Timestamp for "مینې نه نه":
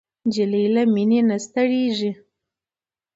0.93-1.37